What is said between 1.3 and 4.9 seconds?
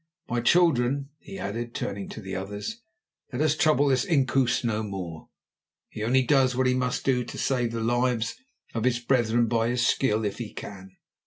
added, turning to the others, "let us trouble this Inkoos no